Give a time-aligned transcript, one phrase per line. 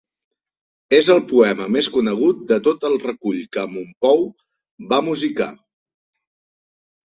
[0.99, 4.27] És el poema més conegut de tot el recull que Mompou
[4.95, 5.51] va musicar.